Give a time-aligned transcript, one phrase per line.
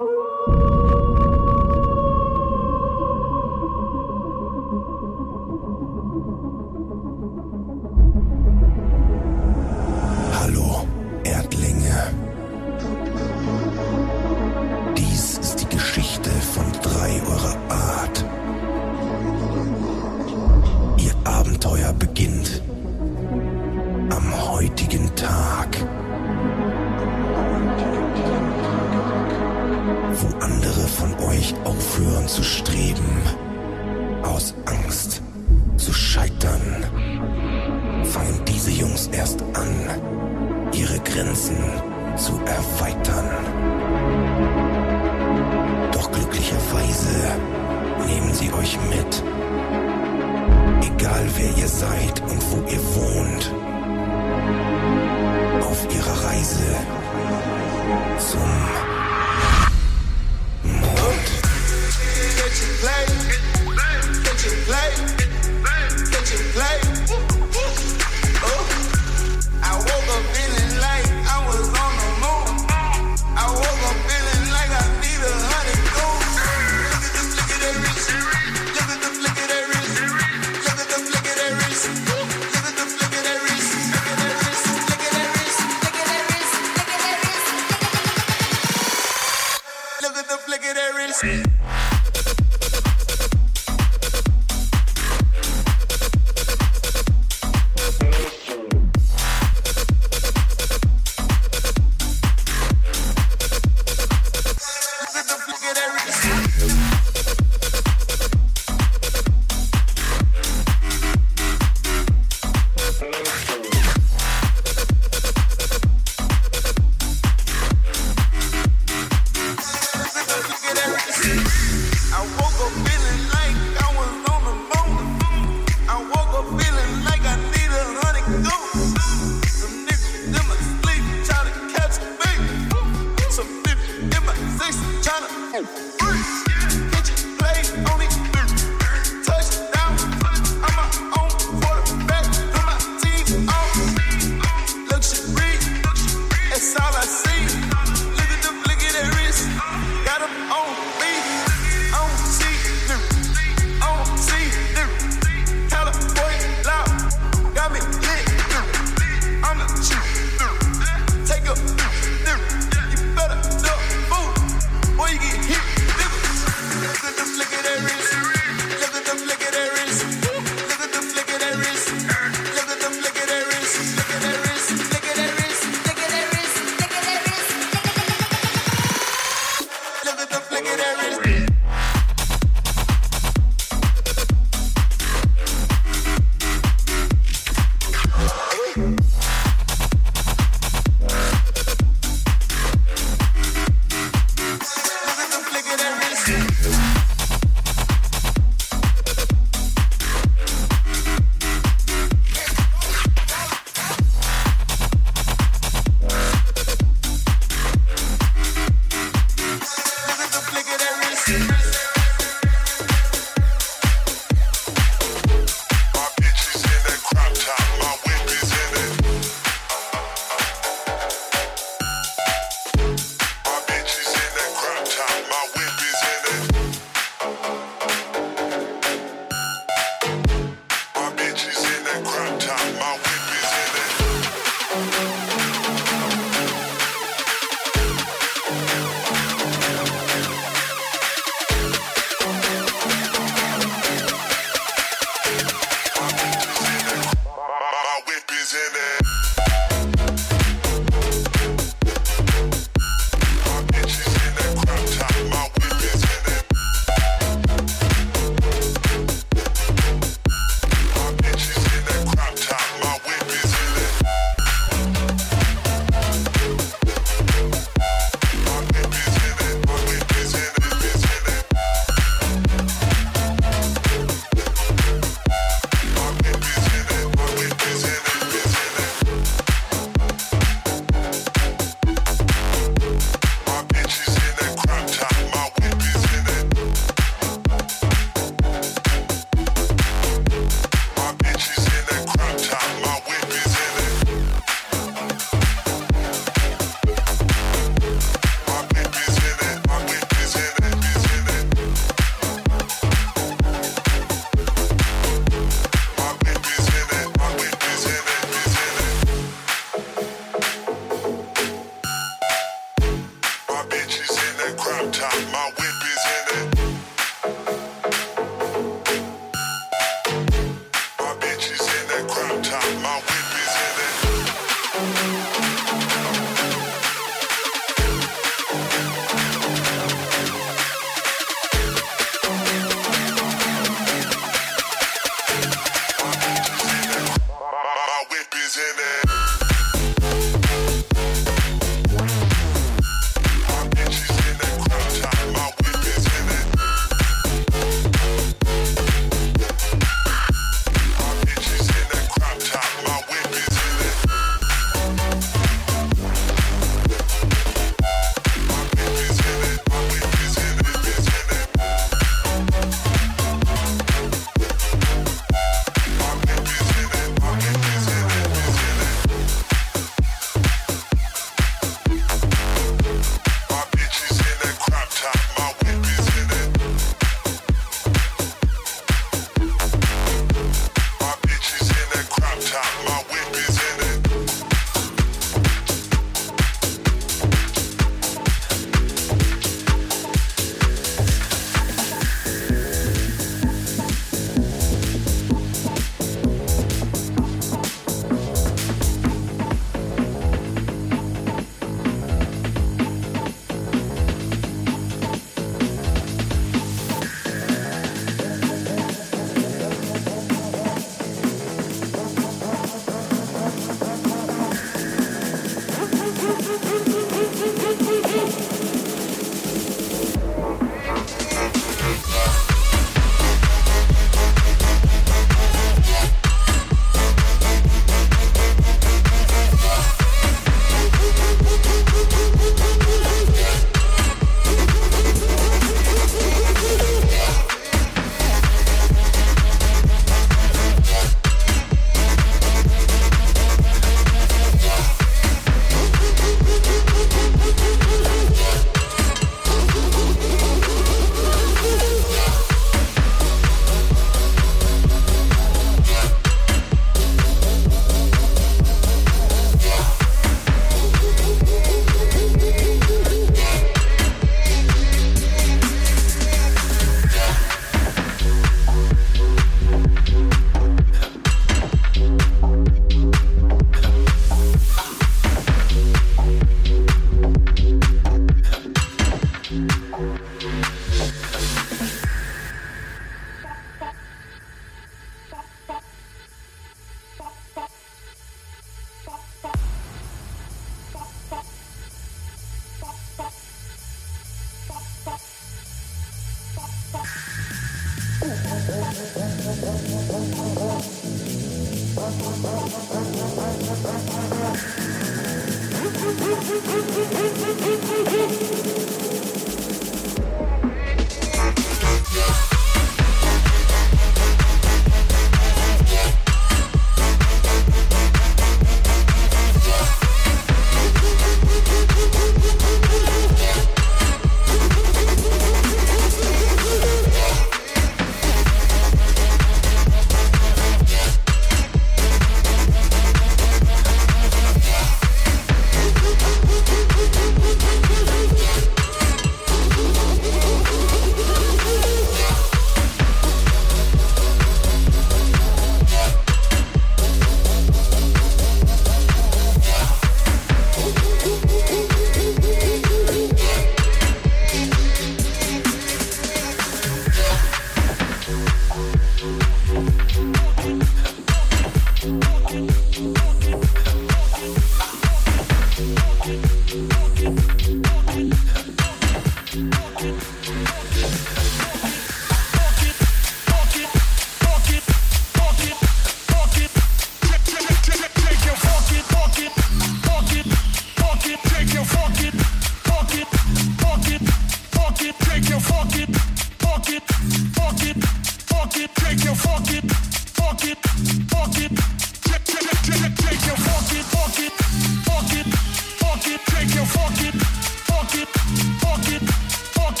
[0.00, 0.37] Hallo,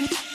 [0.00, 0.29] journey.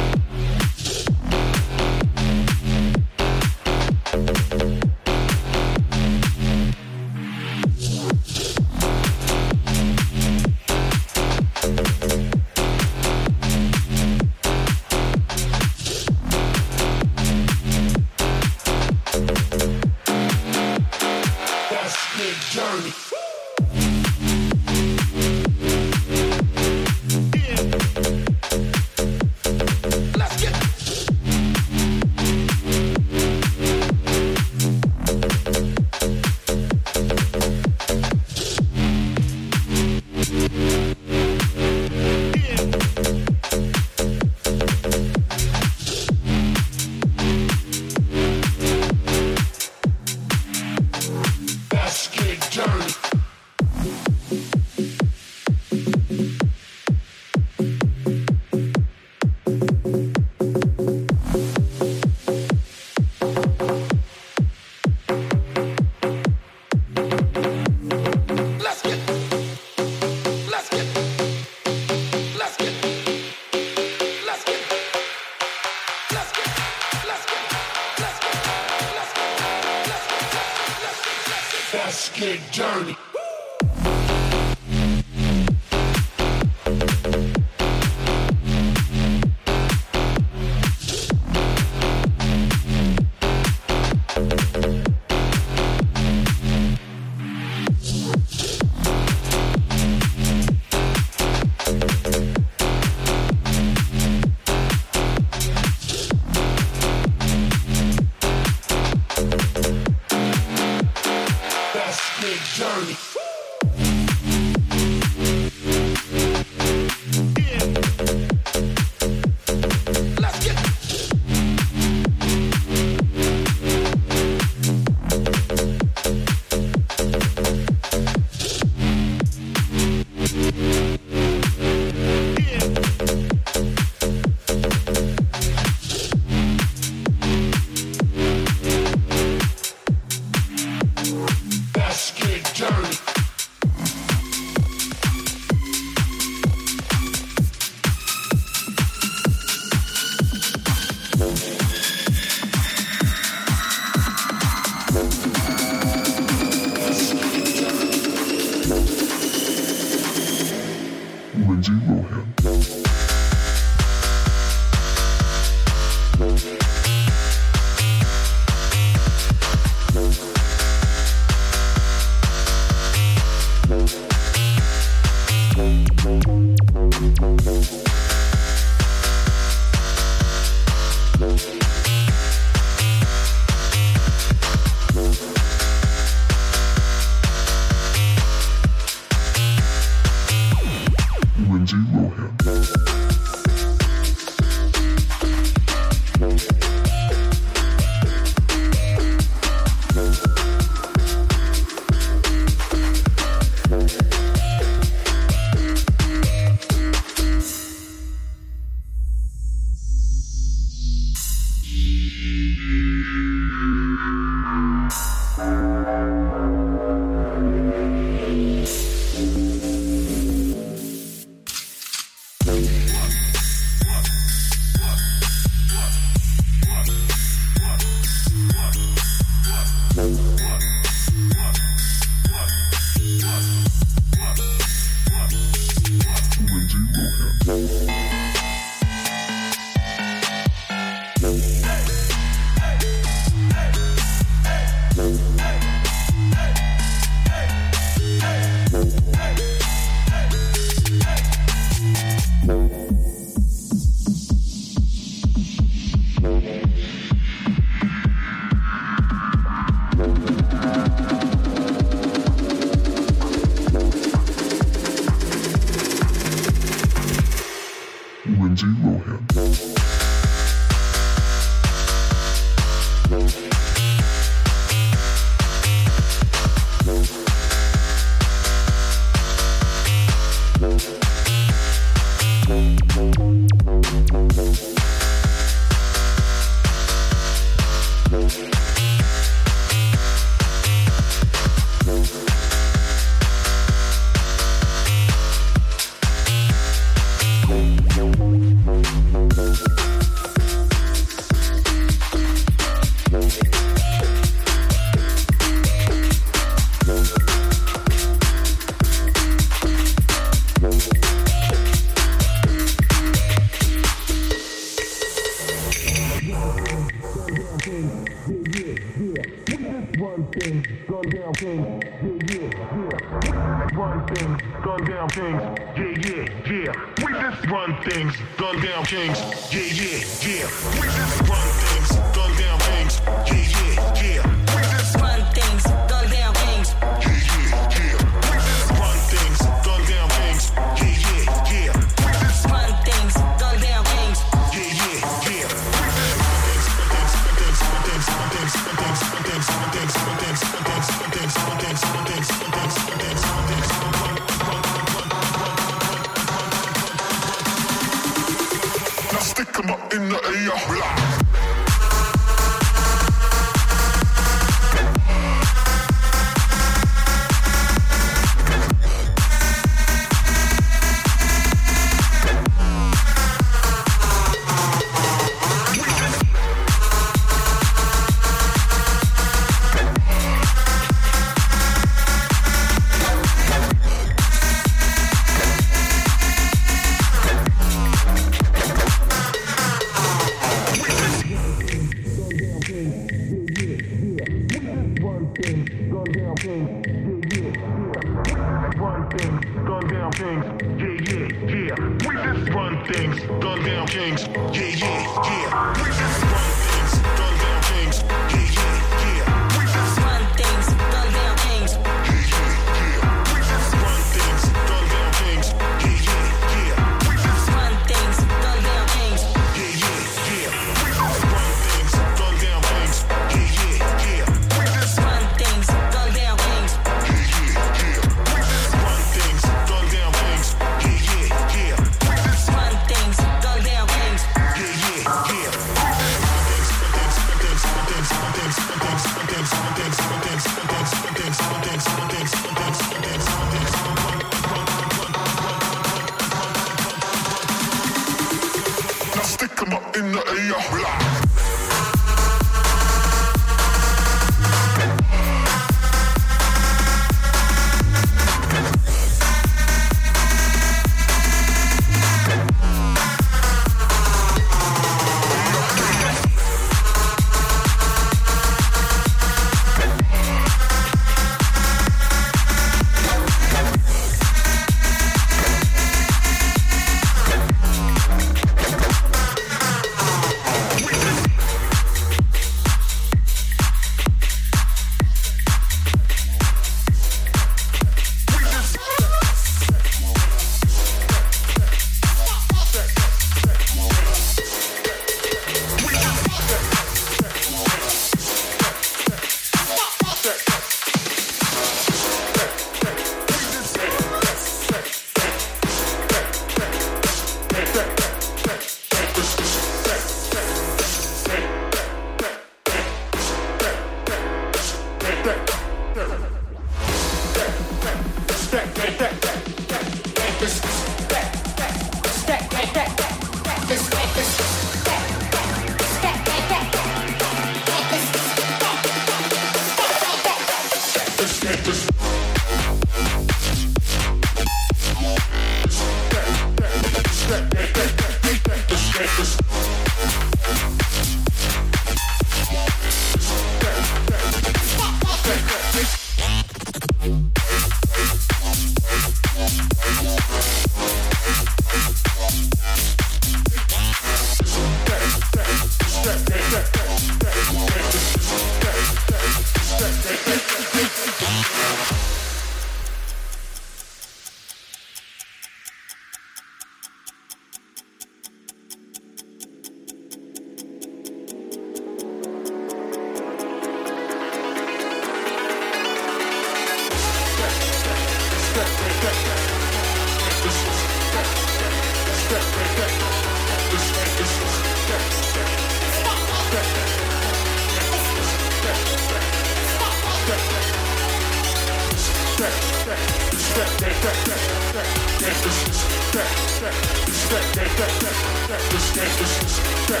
[599.04, 600.00] that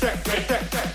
[0.00, 0.89] that that that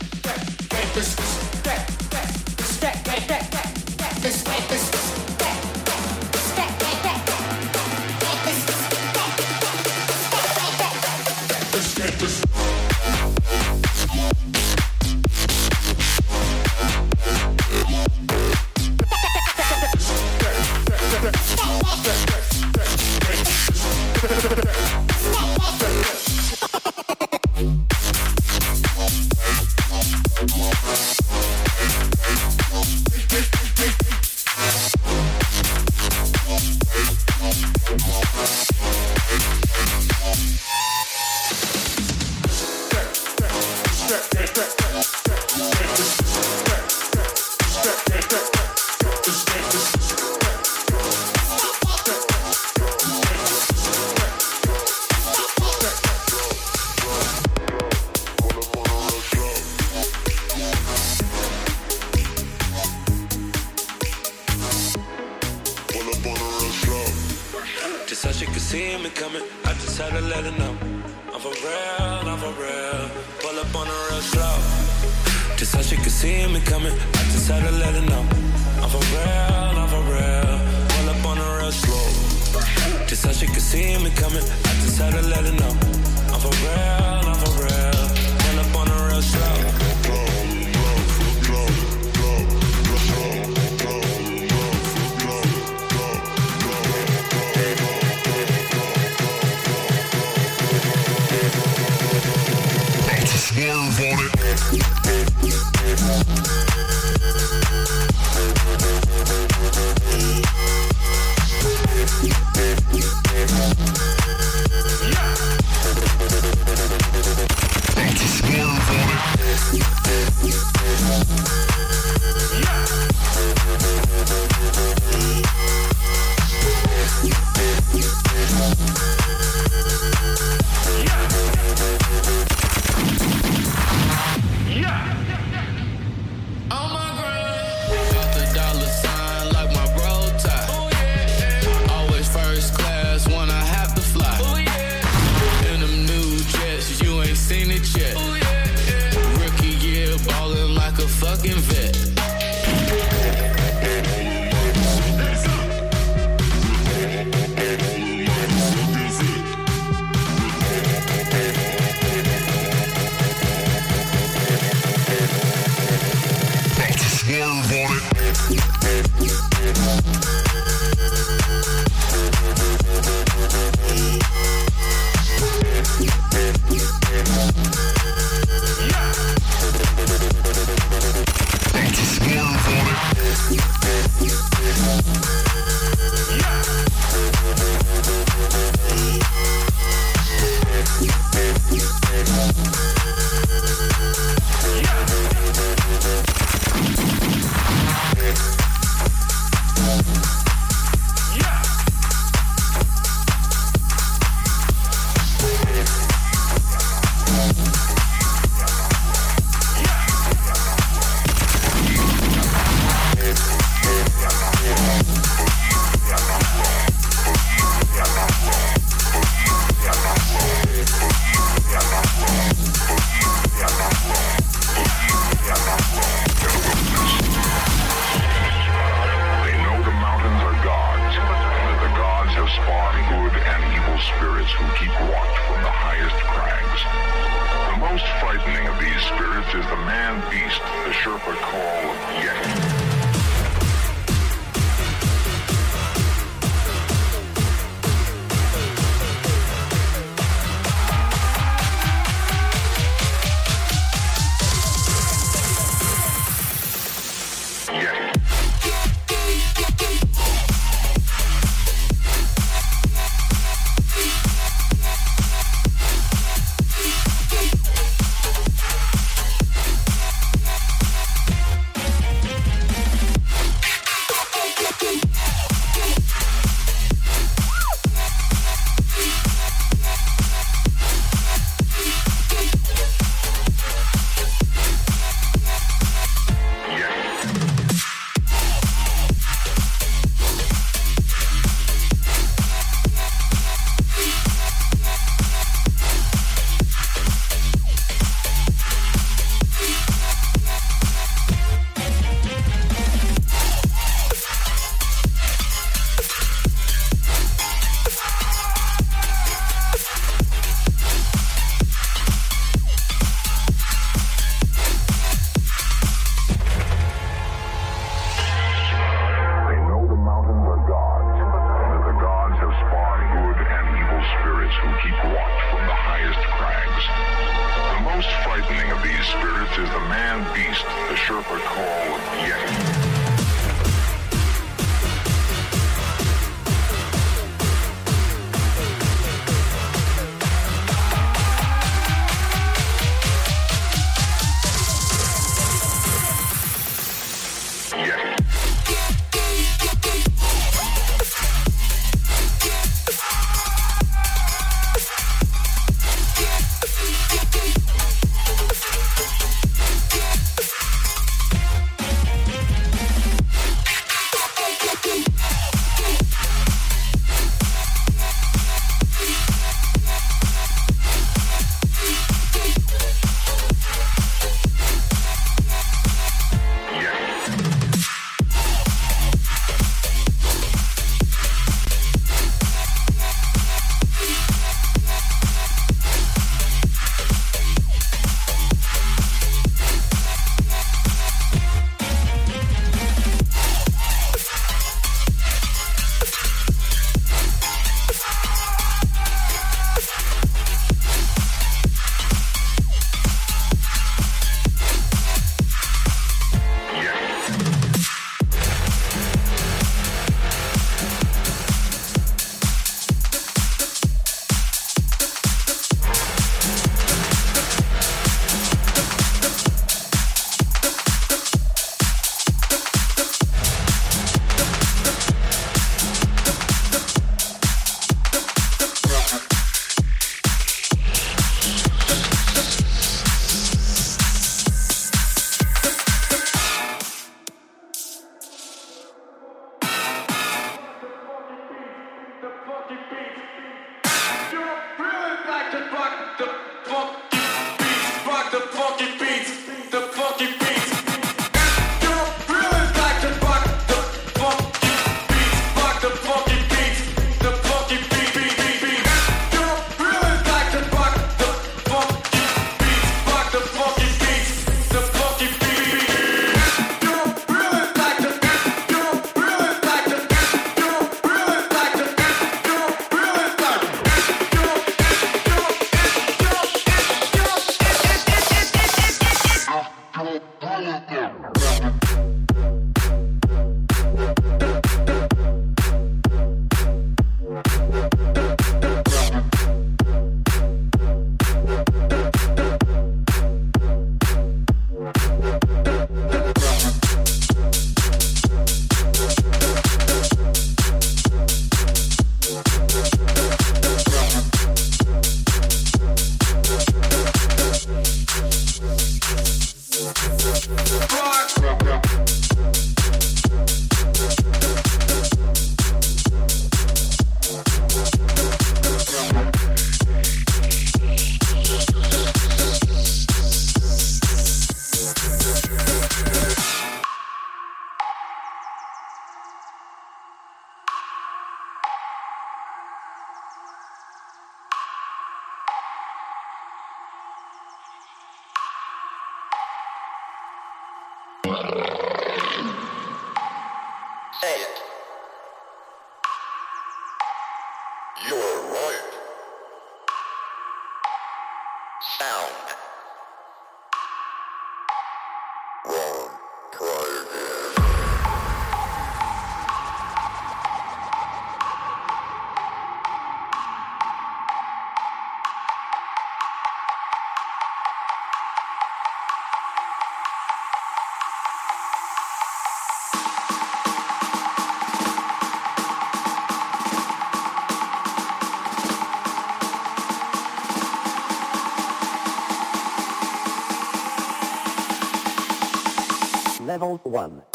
[586.55, 587.34] level 1.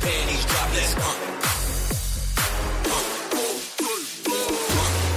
[0.00, 0.68] panties drop.
[0.74, 1.08] Let's go.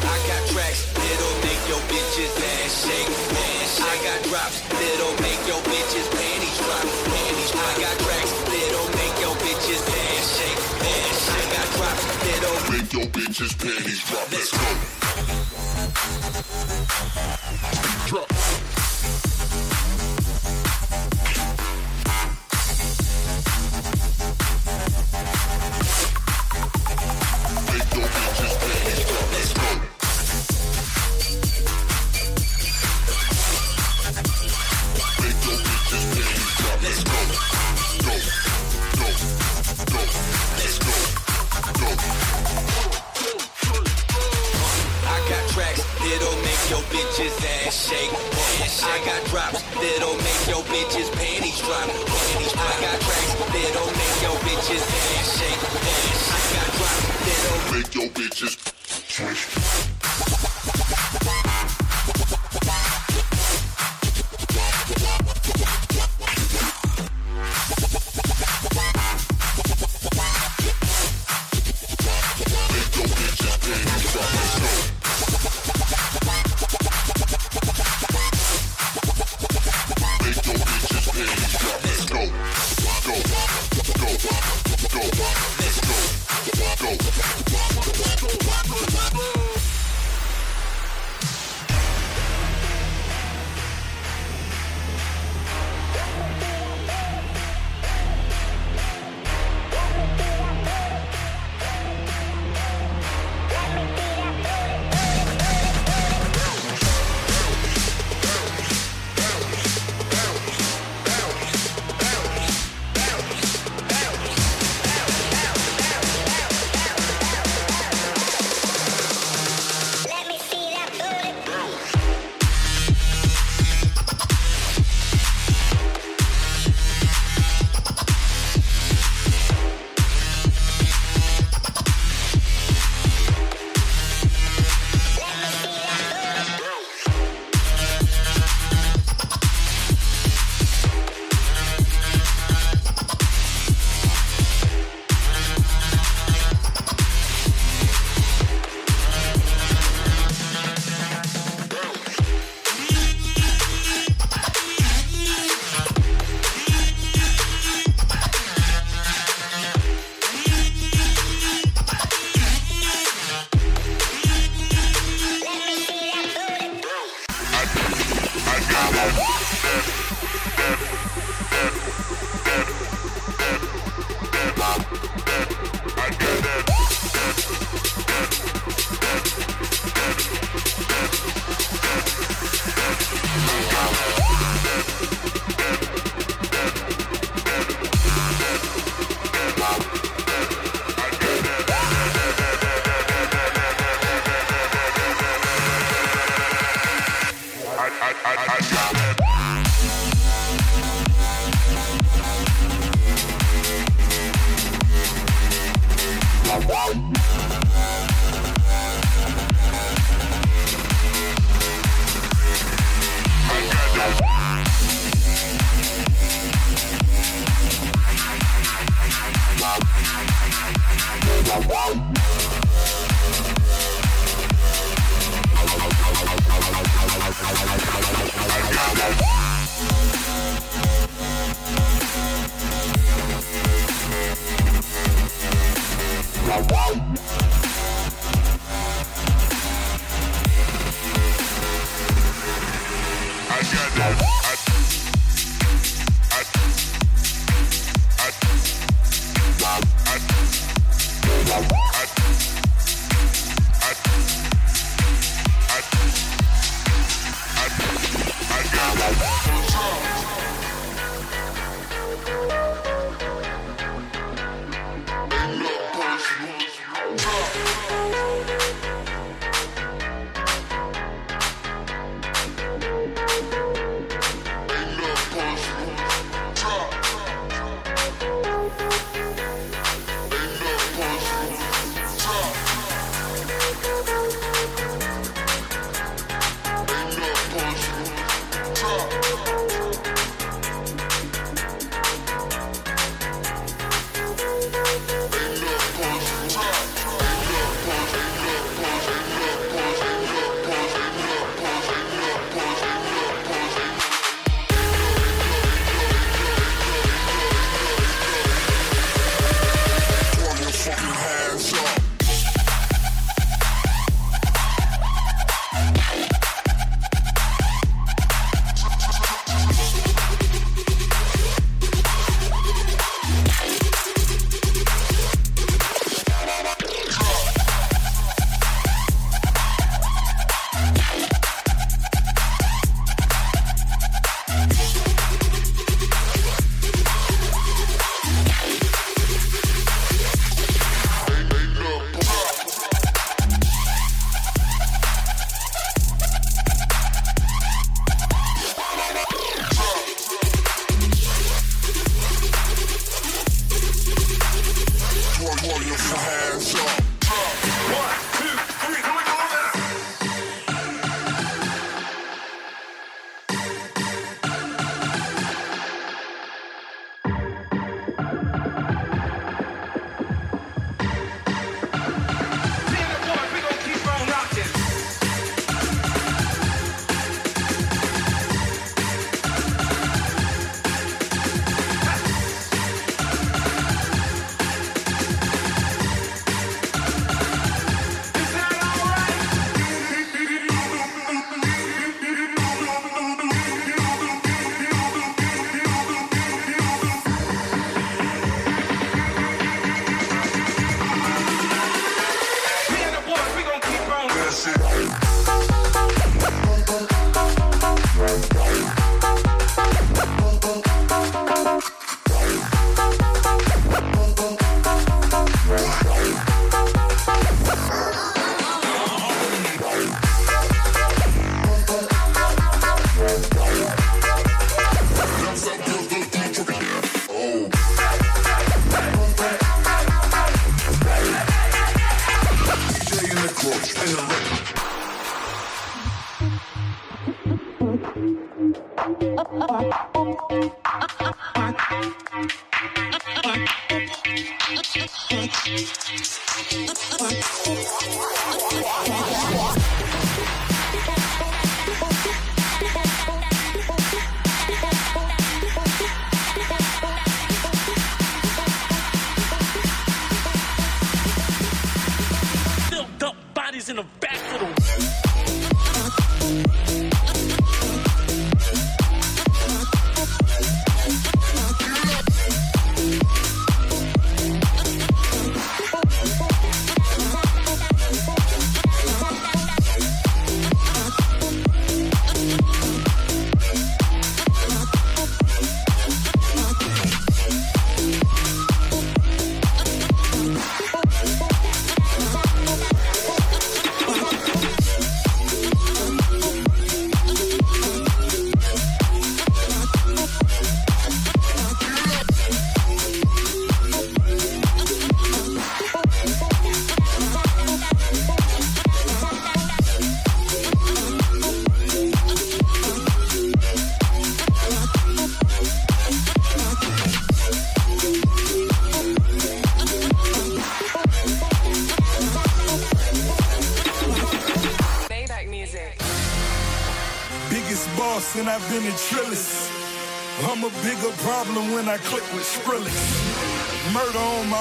[0.04, 3.10] I got tracks that'll make your bitches ass shake.
[3.84, 6.86] I got drops that'll make your bitches panties drop.
[7.54, 10.60] I got tracks that'll make your bitches ass shake.
[10.84, 14.32] I got drops that'll make your bitches panties drop.
[14.32, 15.03] Let's go.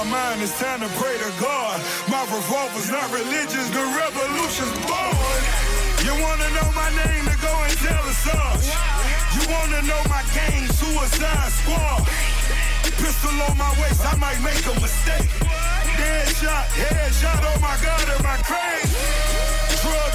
[0.03, 1.79] My mind, it's time to pray to God.
[2.11, 5.41] My revolver's not religious, the revolution's born.
[6.03, 8.59] You wanna know my name, then go and tell us all.
[9.31, 12.03] You wanna know my gang, Suicide Squad.
[12.99, 15.29] Pistol on my waist, I might make a mistake.
[15.95, 19.32] Deadshot, head shot, oh my God, am I crazy?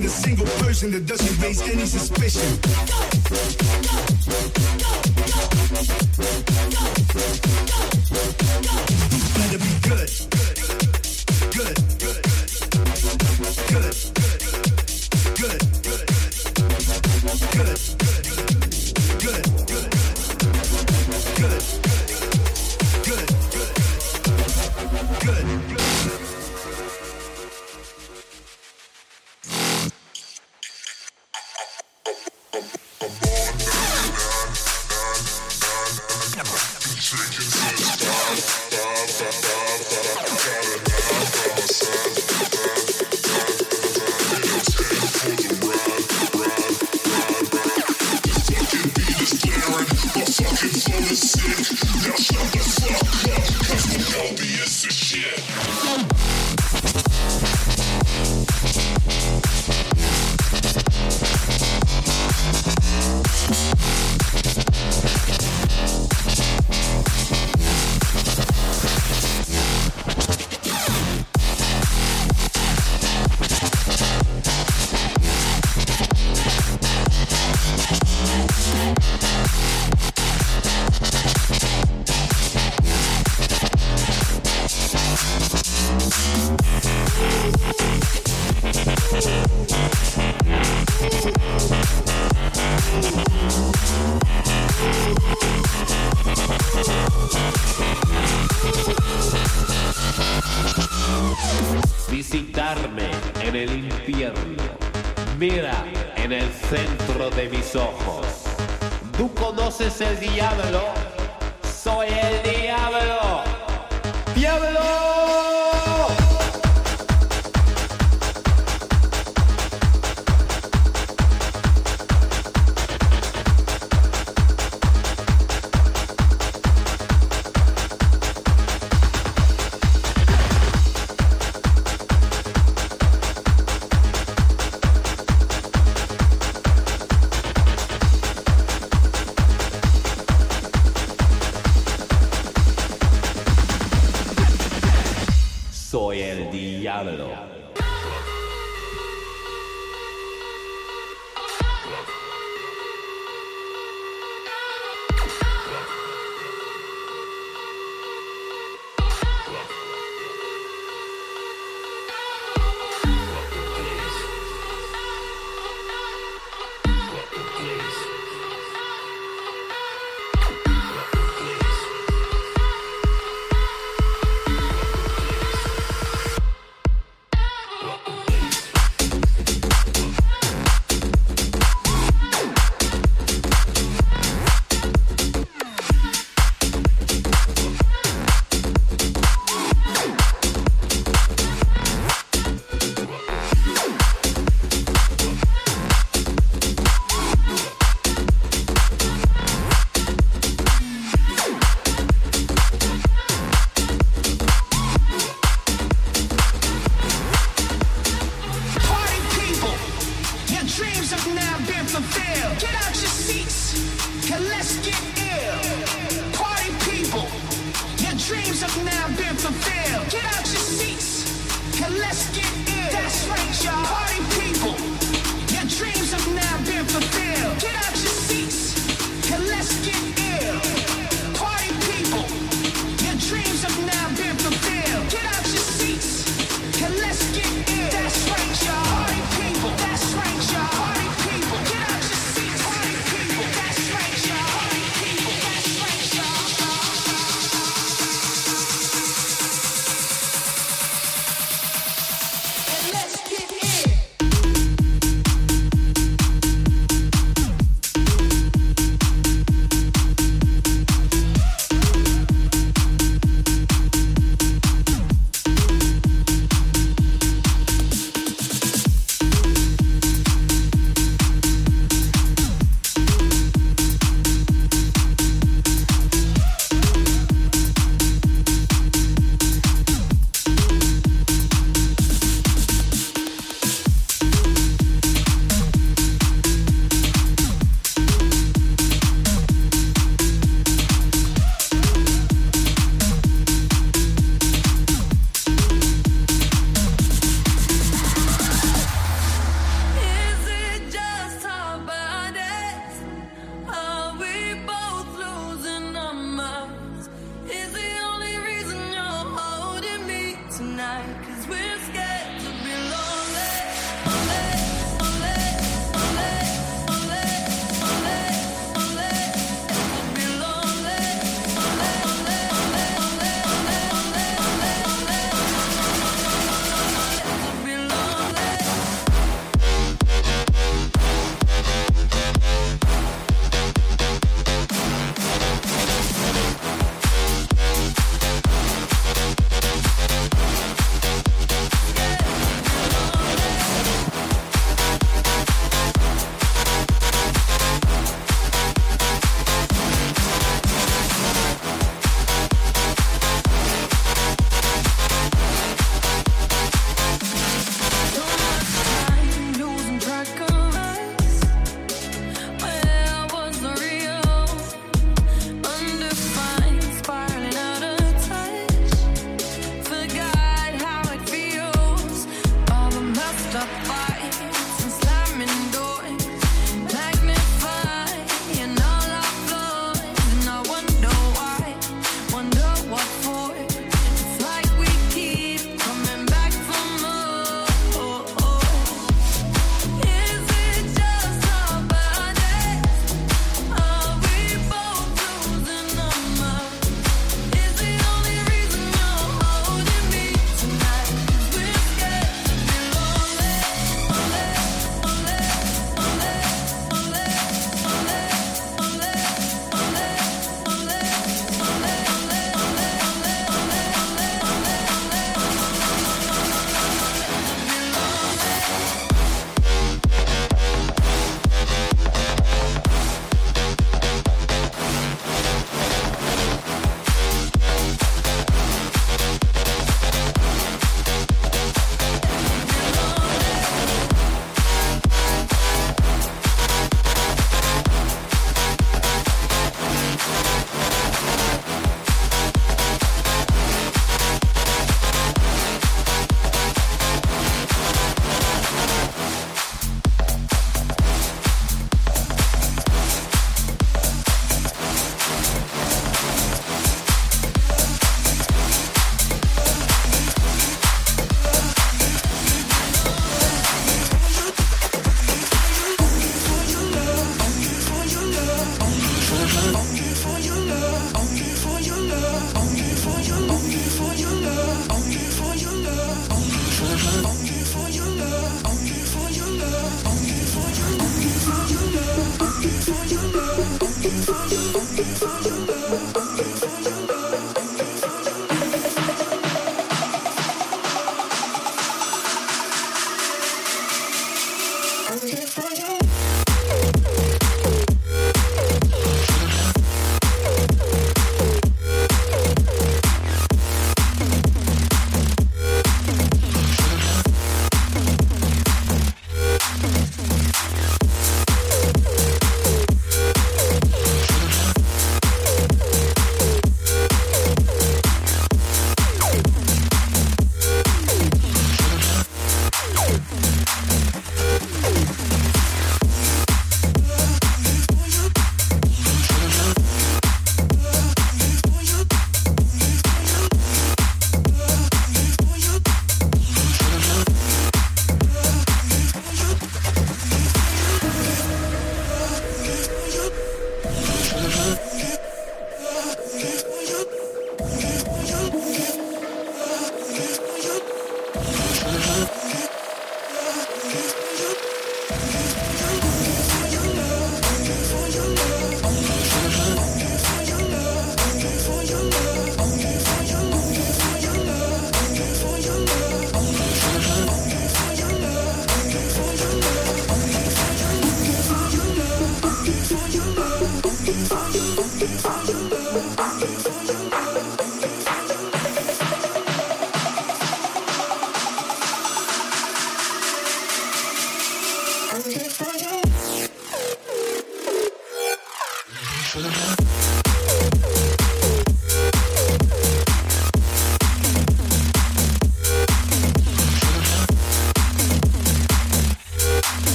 [0.00, 2.69] Isn't a single person that doesn't raise any suspicion.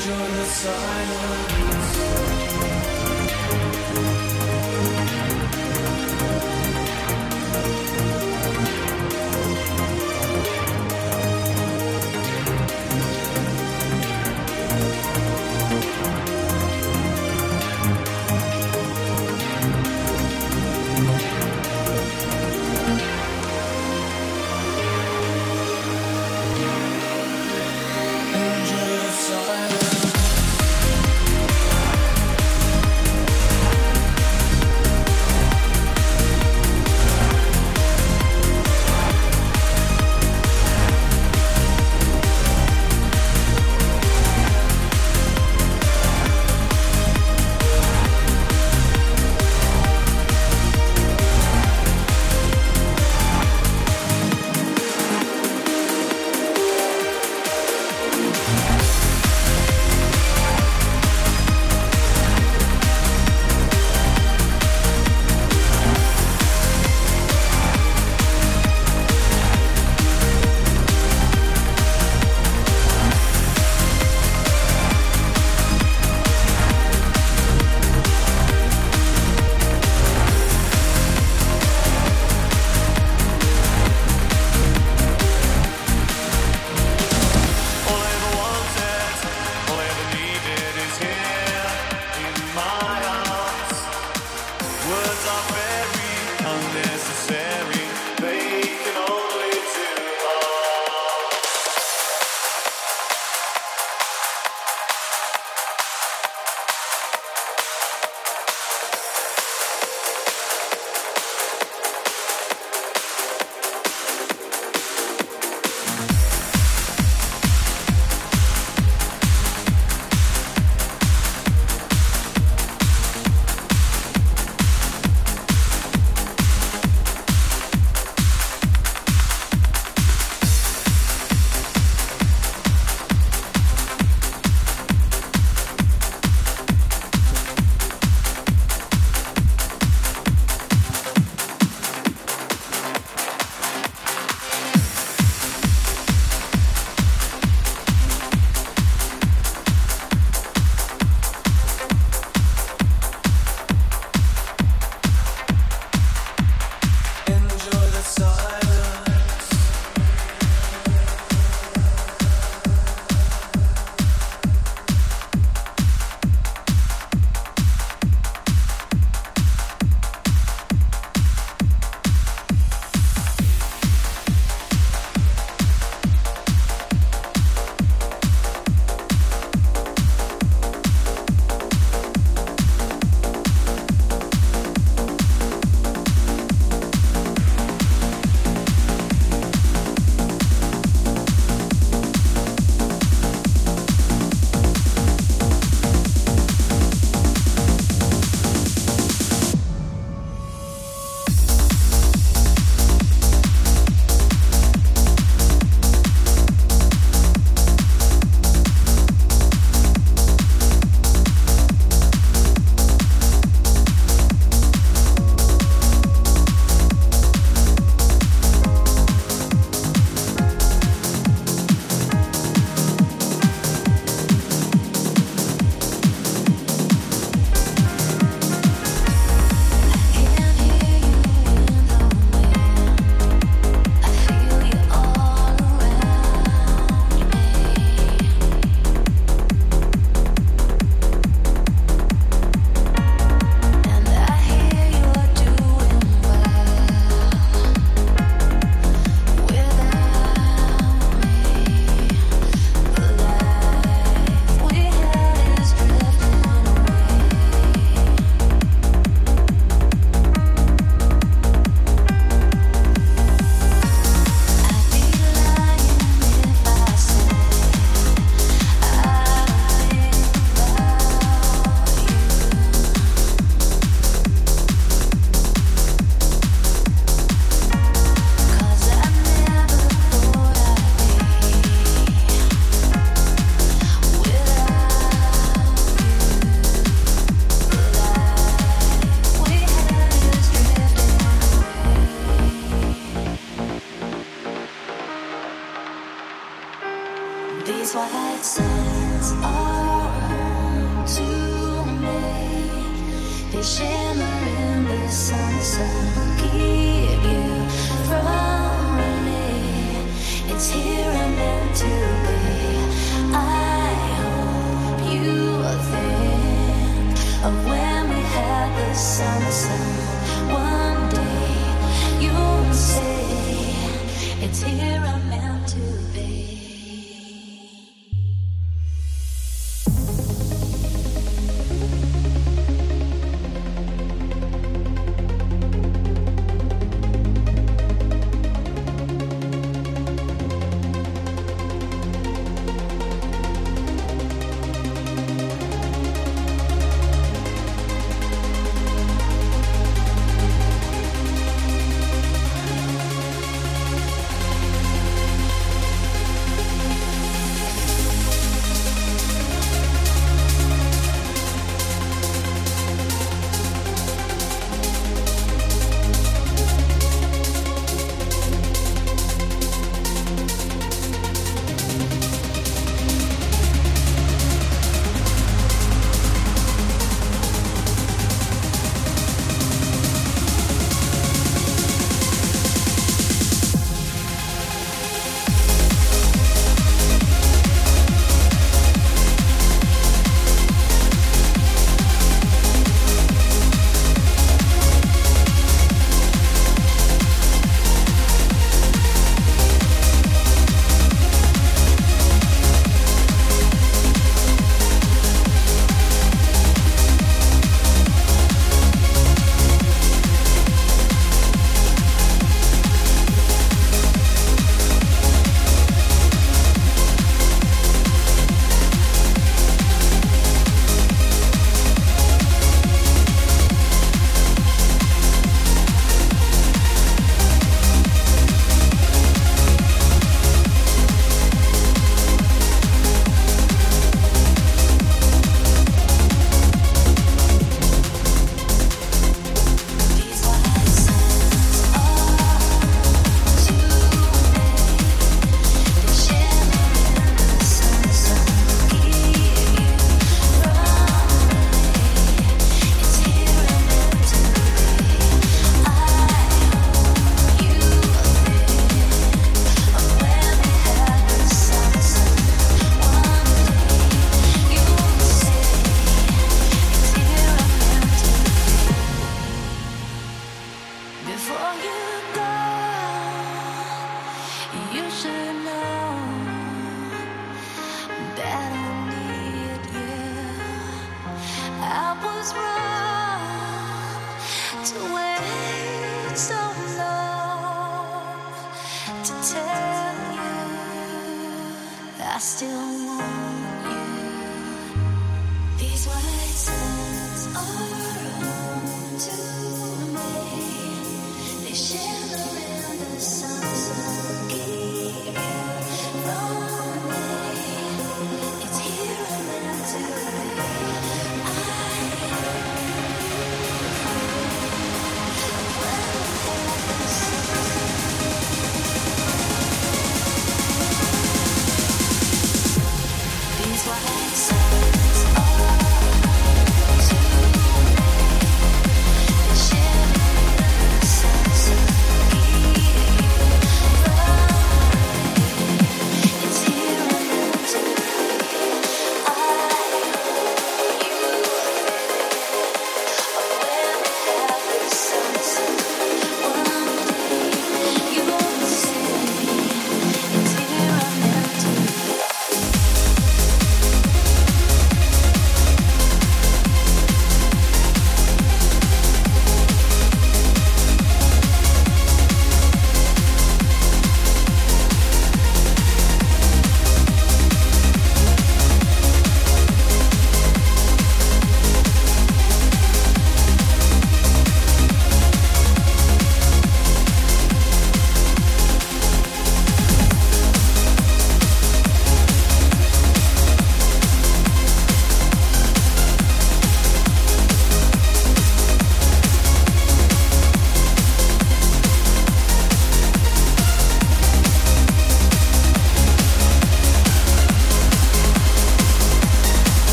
[0.00, 1.59] Enjoy the silence.